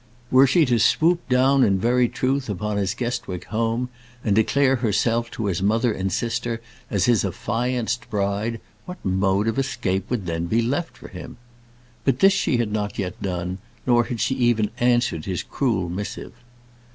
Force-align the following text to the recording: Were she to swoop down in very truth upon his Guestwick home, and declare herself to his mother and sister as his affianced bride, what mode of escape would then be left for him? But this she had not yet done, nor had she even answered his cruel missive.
Were 0.31 0.47
she 0.47 0.65
to 0.65 0.79
swoop 0.79 1.29
down 1.29 1.63
in 1.63 1.77
very 1.77 2.09
truth 2.09 2.49
upon 2.49 2.77
his 2.77 2.95
Guestwick 2.95 3.43
home, 3.49 3.89
and 4.23 4.35
declare 4.35 4.77
herself 4.77 5.29
to 5.29 5.45
his 5.45 5.61
mother 5.61 5.93
and 5.93 6.11
sister 6.11 6.59
as 6.89 7.05
his 7.05 7.23
affianced 7.23 8.09
bride, 8.09 8.59
what 8.87 8.97
mode 9.05 9.47
of 9.47 9.59
escape 9.59 10.09
would 10.09 10.25
then 10.25 10.47
be 10.47 10.63
left 10.63 10.97
for 10.97 11.09
him? 11.09 11.37
But 12.03 12.17
this 12.17 12.33
she 12.33 12.57
had 12.57 12.71
not 12.71 12.97
yet 12.97 13.21
done, 13.21 13.59
nor 13.85 14.05
had 14.05 14.19
she 14.19 14.33
even 14.33 14.71
answered 14.79 15.25
his 15.25 15.43
cruel 15.43 15.87
missive. 15.87 16.33